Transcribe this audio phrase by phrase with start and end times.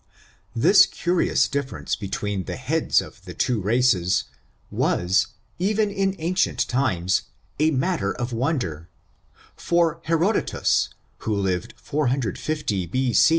[0.55, 4.23] This curious difference between the heads of the two races,
[4.71, 5.27] was,
[5.59, 7.21] even in ancient times,
[7.59, 8.89] a matter of wonder;
[9.55, 13.13] for Herodotus, who lived 450 years B.